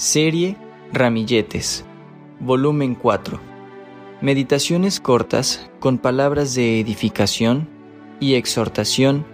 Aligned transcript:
Serie 0.00 0.56
Ramilletes, 0.94 1.84
volumen 2.38 2.94
4. 2.94 3.38
Meditaciones 4.22 4.98
cortas 4.98 5.68
con 5.78 5.98
palabras 5.98 6.54
de 6.54 6.80
edificación 6.80 7.68
y 8.18 8.36
exhortación 8.36 9.26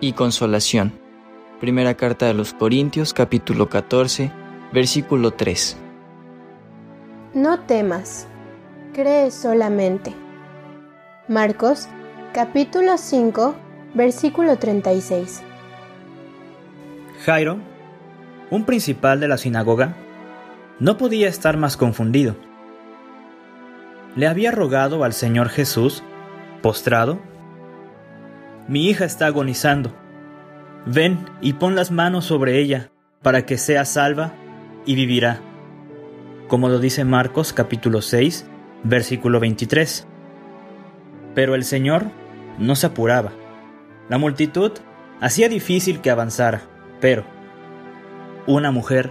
y 0.00 0.14
consolación. 0.14 0.98
Primera 1.60 1.92
carta 1.92 2.24
de 2.24 2.32
los 2.32 2.54
Corintios 2.54 3.12
capítulo 3.12 3.68
14, 3.68 4.32
versículo 4.72 5.32
3. 5.32 5.76
No 7.34 7.60
temas, 7.60 8.26
cree 8.94 9.30
solamente. 9.30 10.14
Marcos 11.28 11.86
capítulo 12.32 12.96
5, 12.96 13.54
versículo 13.92 14.56
36. 14.56 15.42
Jairo, 17.26 17.58
un 18.50 18.64
principal 18.64 19.20
de 19.20 19.28
la 19.28 19.36
sinagoga, 19.36 19.98
no 20.80 20.96
podía 20.96 21.28
estar 21.28 21.56
más 21.56 21.76
confundido. 21.76 22.36
Le 24.16 24.26
había 24.26 24.50
rogado 24.50 25.04
al 25.04 25.12
Señor 25.12 25.48
Jesús, 25.48 26.02
postrado, 26.62 27.20
Mi 28.66 28.88
hija 28.88 29.04
está 29.04 29.26
agonizando. 29.26 29.92
Ven 30.86 31.26
y 31.40 31.54
pon 31.54 31.74
las 31.74 31.90
manos 31.90 32.24
sobre 32.24 32.58
ella, 32.60 32.90
para 33.22 33.44
que 33.44 33.58
sea 33.58 33.84
salva 33.84 34.32
y 34.86 34.94
vivirá. 34.94 35.40
Como 36.48 36.68
lo 36.68 36.78
dice 36.78 37.04
Marcos 37.04 37.52
capítulo 37.52 38.00
6, 38.00 38.46
versículo 38.84 39.40
23. 39.40 40.06
Pero 41.34 41.54
el 41.54 41.64
Señor 41.64 42.06
no 42.58 42.76
se 42.76 42.86
apuraba. 42.86 43.32
La 44.08 44.18
multitud 44.18 44.72
hacía 45.20 45.48
difícil 45.48 46.00
que 46.00 46.10
avanzara, 46.10 46.62
pero 47.00 47.24
una 48.46 48.70
mujer 48.70 49.10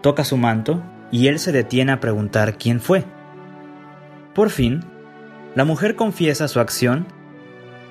toca 0.00 0.24
su 0.24 0.36
manto 0.36 0.82
y 1.10 1.28
él 1.28 1.38
se 1.38 1.52
detiene 1.52 1.92
a 1.92 2.00
preguntar 2.00 2.58
quién 2.58 2.80
fue. 2.80 3.04
Por 4.34 4.50
fin, 4.50 4.84
la 5.54 5.64
mujer 5.64 5.96
confiesa 5.96 6.48
su 6.48 6.60
acción 6.60 7.06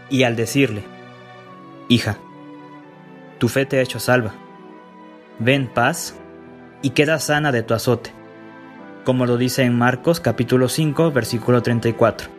y 0.09 0.23
al 0.23 0.35
decirle, 0.35 0.83
Hija, 1.89 2.17
tu 3.37 3.49
fe 3.49 3.65
te 3.65 3.77
ha 3.77 3.81
hecho 3.81 3.99
salva. 3.99 4.33
Ven 5.39 5.67
paz 5.67 6.15
y 6.81 6.91
queda 6.91 7.19
sana 7.19 7.51
de 7.51 7.63
tu 7.63 7.73
azote, 7.73 8.11
como 9.03 9.25
lo 9.25 9.37
dice 9.37 9.63
en 9.63 9.77
Marcos 9.77 10.19
capítulo 10.19 10.69
5 10.69 11.11
versículo 11.11 11.61
34. 11.61 12.29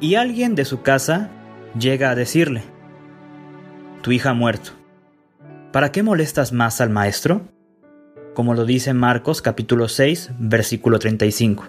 Y 0.00 0.14
alguien 0.14 0.54
de 0.54 0.64
su 0.64 0.82
casa 0.82 1.30
llega 1.78 2.10
a 2.10 2.14
decirle, 2.14 2.62
Tu 4.02 4.12
hija 4.12 4.30
ha 4.30 4.34
muerto. 4.34 4.72
¿Para 5.72 5.92
qué 5.92 6.02
molestas 6.02 6.52
más 6.52 6.80
al 6.80 6.90
maestro? 6.90 7.42
Como 8.40 8.54
lo 8.54 8.64
dice 8.64 8.94
Marcos 8.94 9.42
capítulo 9.42 9.86
6, 9.86 10.30
versículo 10.38 10.98
35. 10.98 11.64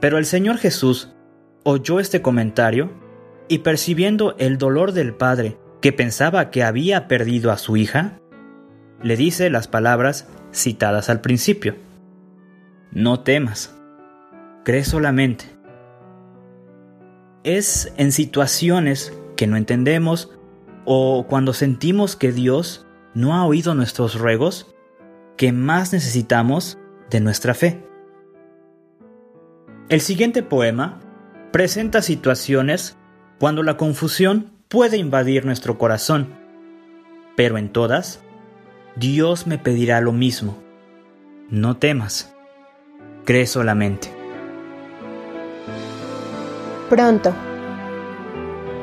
Pero 0.00 0.18
el 0.18 0.24
Señor 0.24 0.56
Jesús 0.56 1.14
oyó 1.62 2.00
este 2.00 2.22
comentario 2.22 2.90
y 3.46 3.58
percibiendo 3.58 4.34
el 4.38 4.58
dolor 4.58 4.90
del 4.90 5.14
padre 5.14 5.58
que 5.80 5.92
pensaba 5.92 6.50
que 6.50 6.64
había 6.64 7.06
perdido 7.06 7.52
a 7.52 7.56
su 7.56 7.76
hija, 7.76 8.18
le 9.00 9.16
dice 9.16 9.48
las 9.48 9.68
palabras 9.68 10.26
citadas 10.52 11.08
al 11.08 11.20
principio. 11.20 11.76
No 12.90 13.20
temas, 13.20 13.78
cree 14.64 14.82
solamente. 14.82 15.44
Es 17.44 17.92
en 17.96 18.10
situaciones 18.10 19.16
que 19.36 19.46
no 19.46 19.56
entendemos 19.56 20.32
o 20.84 21.26
cuando 21.28 21.52
sentimos 21.52 22.16
que 22.16 22.32
Dios 22.32 22.87
no 23.14 23.34
ha 23.34 23.44
oído 23.44 23.74
nuestros 23.74 24.18
ruegos, 24.18 24.74
que 25.36 25.52
más 25.52 25.92
necesitamos 25.92 26.78
de 27.10 27.20
nuestra 27.20 27.54
fe. 27.54 27.84
El 29.88 30.00
siguiente 30.00 30.42
poema 30.42 31.00
presenta 31.52 32.02
situaciones 32.02 32.96
cuando 33.38 33.62
la 33.62 33.76
confusión 33.76 34.52
puede 34.68 34.98
invadir 34.98 35.46
nuestro 35.46 35.78
corazón, 35.78 36.34
pero 37.36 37.56
en 37.56 37.70
todas, 37.70 38.20
Dios 38.96 39.46
me 39.46 39.58
pedirá 39.58 40.00
lo 40.00 40.12
mismo. 40.12 40.58
No 41.48 41.76
temas, 41.76 42.34
cree 43.24 43.46
solamente. 43.46 44.12
Pronto. 46.90 47.32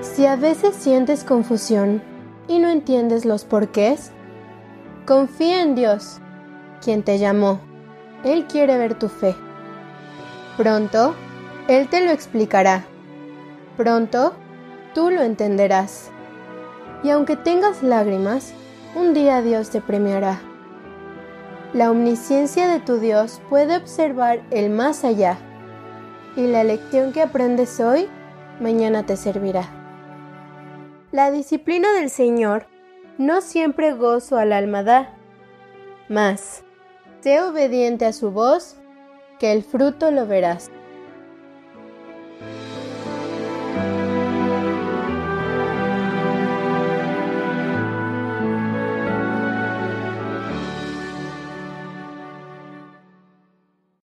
Si 0.02 0.26
a 0.26 0.36
veces 0.36 0.76
sientes 0.76 1.24
confusión 1.24 2.02
y 2.48 2.60
no 2.60 2.70
entiendes 2.70 3.26
los 3.26 3.44
porqués, 3.44 4.12
confía 5.06 5.62
en 5.62 5.76
Dios, 5.76 6.20
quien 6.84 7.04
te 7.04 7.20
llamó. 7.20 7.60
Él 8.24 8.46
quiere 8.46 8.78
ver 8.78 8.96
tu 8.96 9.08
fe. 9.08 9.36
Pronto, 10.58 11.16
Él 11.68 11.88
te 11.88 12.04
lo 12.04 12.12
explicará. 12.12 12.86
Pronto, 13.78 14.34
tú 14.94 15.12
lo 15.12 15.22
entenderás. 15.22 16.10
Y 17.04 17.12
aunque 17.12 17.36
tengas 17.36 17.84
lágrimas, 17.84 18.54
un 18.96 19.14
día 19.14 19.42
Dios 19.42 19.70
te 19.70 19.82
premiará. 19.82 20.40
La 21.74 21.92
omnisciencia 21.92 22.68
de 22.68 22.80
tu 22.80 22.98
Dios 22.98 23.42
puede 23.50 23.76
observar 23.76 24.42
el 24.50 24.70
más 24.70 25.04
allá, 25.04 25.38
y 26.36 26.48
la 26.48 26.64
lección 26.64 27.12
que 27.12 27.22
aprendes 27.22 27.80
hoy, 27.80 28.08
mañana 28.60 29.06
te 29.06 29.18
servirá. 29.18 29.70
La 31.12 31.32
disciplina 31.32 31.92
del 31.94 32.10
Señor 32.10 32.68
no 33.18 33.42
siempre 33.42 33.94
gozo 33.94 34.38
al 34.38 34.54
alma 34.54 34.84
da, 34.84 35.14
mas 36.10 36.64
sé 37.22 37.42
obediente 37.42 38.06
a 38.06 38.14
su 38.14 38.32
voz, 38.32 38.78
que 39.40 39.52
el 39.52 39.64
fruto 39.64 40.12
lo 40.12 40.28
verás. 40.28 40.70